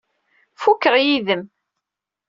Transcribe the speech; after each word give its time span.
Fukeɣ 0.61 0.95
yid-m. 1.05 1.43